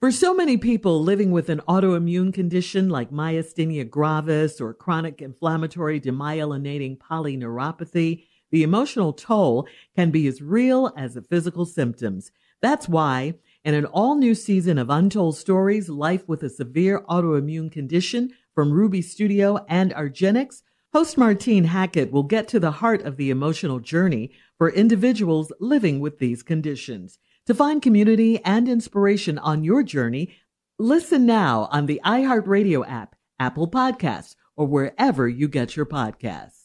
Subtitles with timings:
[0.00, 6.00] For so many people living with an autoimmune condition like myasthenia gravis or chronic inflammatory
[6.00, 12.32] demyelinating polyneuropathy, the emotional toll can be as real as the physical symptoms.
[12.60, 13.34] That's why,
[13.64, 18.72] in an all new season of Untold Stories Life with a Severe Autoimmune Condition from
[18.72, 23.80] Ruby Studio and argenx, host Martine Hackett will get to the heart of the emotional
[23.80, 27.18] journey for individuals living with these conditions.
[27.46, 30.34] To find community and inspiration on your journey,
[30.78, 36.64] listen now on the iHeartRadio app, Apple Podcasts, or wherever you get your podcasts.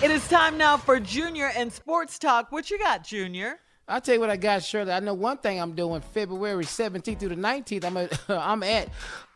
[0.00, 2.52] It is time now for Junior and Sports Talk.
[2.52, 3.58] What you got, Junior?
[3.88, 4.92] I'll tell you what I got, Shirley.
[4.92, 7.84] I know one thing I'm doing February 17th through the 19th.
[7.84, 8.90] I'm at, I'm at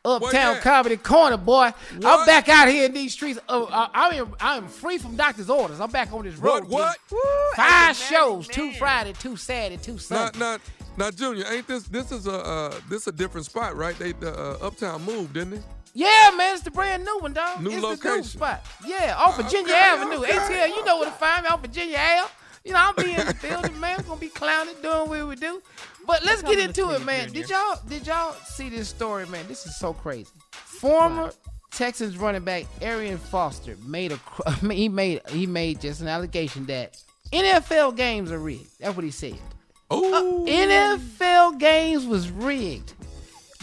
[0.04, 1.72] Uptown Comedy Corner, boy.
[1.98, 2.04] What?
[2.04, 3.40] I'm back out here in these streets.
[3.48, 5.80] Uh, I, I am I'm free from doctor's orders.
[5.80, 6.68] I'm back on this road.
[6.68, 6.98] What?
[7.08, 7.56] What?
[7.56, 10.38] Five shows, two Friday, two Saturday, two Now, Sunday.
[10.38, 10.58] now,
[10.96, 13.98] now, Junior, ain't this this is a uh, this a different spot, right?
[13.98, 15.62] They the uh, Uptown moved, didn't they?
[15.94, 17.60] Yeah, man, it's the brand new one, dog.
[17.60, 18.24] New it's the new location.
[18.24, 18.64] spot.
[18.86, 20.16] Yeah, off Virginia Okay, Avenue.
[20.18, 20.32] okay.
[20.32, 22.30] ATL, you know where to find me off Virginia Ave.
[22.64, 23.96] You know, I'll be in the building, man.
[23.98, 25.60] We're gonna be clowning, doing what we do.
[26.06, 27.30] But let's get into it, man.
[27.32, 29.46] Did y'all did y'all see this story, man?
[29.48, 30.30] This is so crazy.
[30.52, 31.32] Former
[31.72, 34.18] Texans running back Arian Foster made a
[34.72, 36.96] he made he made just an allegation that
[37.32, 38.70] NFL games are rigged.
[38.80, 39.38] That's what he said.
[39.90, 42.92] Oh, uh, NFL games was rigged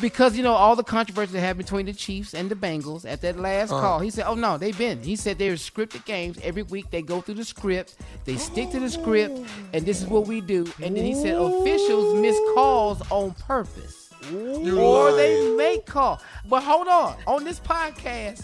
[0.02, 3.22] because you know all the controversy that happened between the Chiefs and the Bengals at
[3.22, 3.80] that last Uh.
[3.80, 4.00] call.
[4.00, 6.90] He said, "Oh no, they've been." He said they were scripted games every week.
[6.92, 7.96] They go through the script,
[8.26, 9.40] they stick to the script,
[9.74, 10.66] and this is what we do.
[10.82, 15.18] And then he said officials miss calls on purpose, You or lying.
[15.18, 16.22] they make call.
[16.48, 18.42] But hold on, on this podcast.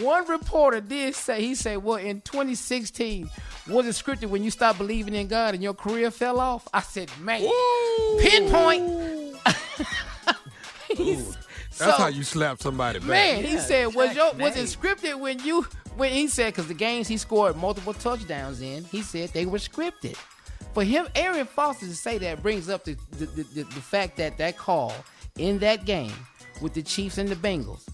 [0.00, 3.30] One reporter did say he said, "Well, in 2016,
[3.68, 6.80] was it scripted when you stopped believing in God and your career fell off?" I
[6.80, 8.18] said, "Man, Ooh.
[8.20, 9.36] pinpoint."
[11.04, 11.36] He's-
[11.78, 13.08] That's so- how you slap somebody back.
[13.08, 16.74] Man, he said, was your was it scripted when you when he said because the
[16.74, 20.16] games he scored multiple touchdowns in, he said they were scripted.
[20.74, 24.16] For him, Arian Foster to say that brings up the the, the, the, the fact
[24.18, 24.92] that that call
[25.38, 26.12] in that game
[26.60, 27.86] with the Chiefs and the Bengals,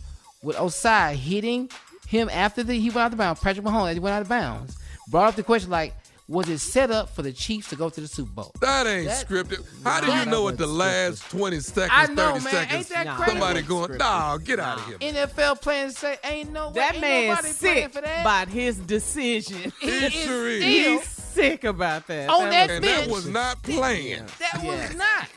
[0.43, 1.69] with Ossai hitting
[2.07, 4.29] him after the he went out of bounds, Patrick Mahomes, as he went out of
[4.29, 4.77] bounds,
[5.09, 5.95] brought up the question like,
[6.33, 8.53] was it set up for the Chiefs to go to the Super Bowl?
[8.61, 9.65] That ain't That- scripted.
[9.85, 12.53] How do you know at the was last 20 seconds, I know, 30 man.
[12.53, 13.31] seconds, Ain't that crazy?
[13.33, 14.99] somebody going, nah, get out of here.
[15.01, 18.77] man." NFL players say, "Ain't no way, That ain't man's sick for that." about his
[18.79, 19.73] decision.
[19.81, 20.63] He He is sure is.
[20.63, 22.29] still- He's sick about that.
[22.31, 24.29] On that was- And that was not planned.
[24.39, 24.89] That Yes.
[24.89, 25.29] was not.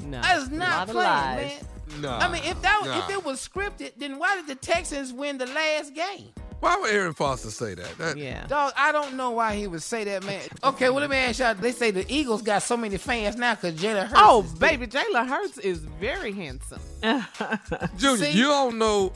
[0.00, 1.62] no, That is a not lot of playing, lies.
[1.90, 2.00] man.
[2.02, 2.18] Nah.
[2.18, 5.38] I mean, if that was, if it was scripted, then why did the Texans win
[5.38, 6.32] the last game?
[6.60, 7.98] Why would Arian Foster say that?
[7.98, 8.46] that Yeah.
[8.48, 10.40] Dog, I don't know why he would say that, man.
[10.64, 11.54] Okay, well let me ask y'all.
[11.54, 14.12] They say the Eagles got so many fans now because Jalen Hurts.
[14.22, 16.80] Oh, is- baby, Jalen Hurts is very handsome.
[17.96, 18.32] Junior, See?
[18.32, 19.12] you don't know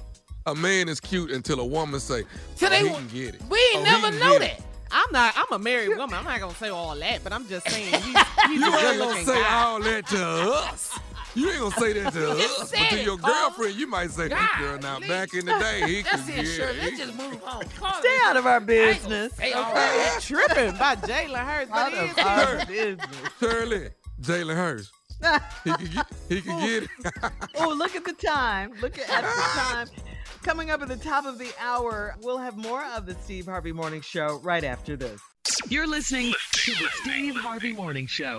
[0.46, 2.24] a man is cute until a woman say,
[2.56, 3.42] Till oh, they he can get it.
[3.48, 4.66] We ain't Oh, never know get it." that.
[4.94, 5.32] I'm not.
[5.36, 6.14] I'm a married woman.
[6.18, 8.84] I'm not gonna say all that, but I'm just saying he's, he's You a good
[8.84, 9.62] ain't gonna say guy.
[9.64, 10.91] all that to us.
[11.34, 13.32] You ain't gonna say that to just us, but to your Carl.
[13.50, 15.08] girlfriend, you might say, God, "Girl, now please.
[15.08, 16.78] back in the day, he That's could it, get Shirley.
[16.78, 17.64] it." Let's just move on.
[17.78, 19.38] Carl, Stay out of our business.
[19.38, 20.18] Hey, all right.
[20.20, 22.68] Tripping by Jalen Hurts, but Out he of is our good.
[22.68, 23.30] business.
[23.40, 23.88] Shirley,
[24.20, 24.92] Jalen Hurts.
[25.64, 26.90] he could get, he could get it.
[27.60, 28.72] oh, look at the time.
[28.82, 29.88] Look at, at the time.
[30.42, 33.70] Coming up at the top of the hour, we'll have more of the Steve Harvey
[33.72, 35.20] Morning Show right after this.
[35.68, 38.38] You're listening to the Steve Harvey Morning Show.